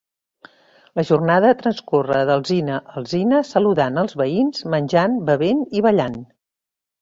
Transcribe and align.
La 0.99 1.03
jornada 1.09 1.51
transcorre 1.59 2.21
d'alzina 2.29 2.79
a 2.79 2.95
alzina 3.01 3.43
saludant 3.51 4.01
els 4.05 4.17
veïns, 4.23 4.65
menjant, 4.77 5.21
bevent 5.29 5.63
i 5.81 5.85
ballant. 5.89 6.19